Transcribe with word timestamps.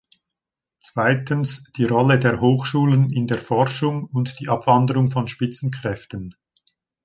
Zweitens, 0.77 1.71
die 1.77 1.83
Rolle 1.85 2.17
der 2.17 2.41
Hochschulen 2.41 3.11
in 3.11 3.27
der 3.27 3.37
Forschung 3.39 4.05
und 4.05 4.39
die 4.39 4.49
Abwanderung 4.49 5.11
von 5.11 5.27
Spitzenkräften. 5.27 6.33